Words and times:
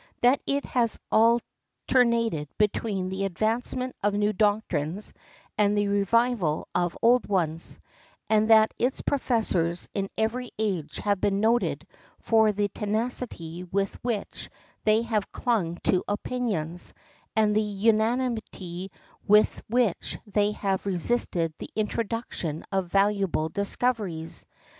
That 0.21 0.41
it 0.47 0.65
has 0.65 0.97
alternated 1.11 2.47
between 2.57 3.09
the 3.09 3.23
advancement 3.23 3.95
of 4.01 4.15
new 4.15 4.33
doctrines 4.33 5.13
and 5.59 5.77
the 5.77 5.89
revival 5.89 6.67
of 6.73 6.97
old 7.03 7.27
ones; 7.27 7.77
and 8.27 8.47
that 8.49 8.73
its 8.79 9.01
professors 9.01 9.87
in 9.93 10.09
every 10.17 10.49
age 10.57 10.97
have 10.97 11.21
been 11.21 11.39
noted 11.39 11.85
for 12.17 12.51
the 12.51 12.67
tenacity 12.69 13.63
with 13.63 14.03
which 14.03 14.49
they 14.85 15.03
have 15.03 15.31
clung 15.31 15.75
to 15.83 16.03
opinions, 16.07 16.95
and 17.35 17.55
the 17.55 17.61
unanimity 17.61 18.89
with 19.27 19.61
which 19.69 20.17
they 20.25 20.53
have 20.53 20.87
resisted 20.87 21.53
the 21.59 21.69
introduction 21.75 22.65
of 22.71 22.87
valuable 22.91 23.49
discoveries. 23.49 24.47